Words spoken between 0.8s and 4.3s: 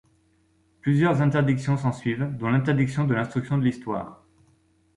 Plusieurs interdictions s'ensuivent, dont l'interdiction de l'instruction de l'Histoire.